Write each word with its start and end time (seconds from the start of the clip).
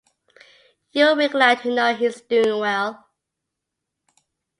You'll 0.91 1.15
be 1.15 1.27
glad 1.27 1.61
to 1.61 1.69
know 1.71 1.93
he's 1.93 2.21
doing 2.21 2.59
well. 2.59 3.07